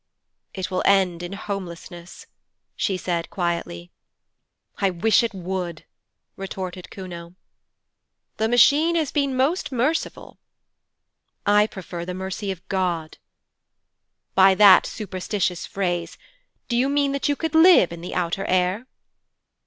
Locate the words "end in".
0.83-1.33